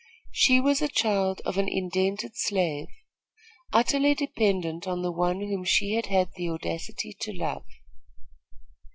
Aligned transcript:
She 0.31 0.59
was 0.59 0.81
a 0.81 0.87
child 0.87 1.41
of 1.45 1.59
an 1.59 1.67
indented 1.69 2.35
slave, 2.35 2.87
utterly 3.71 4.15
dependent 4.15 4.87
on 4.87 5.03
the 5.03 5.11
one 5.11 5.41
whom 5.41 5.63
she 5.63 5.93
had 5.93 6.07
had 6.07 6.29
the 6.33 6.49
audacity 6.49 7.15
to 7.19 7.31
love. 7.33 7.65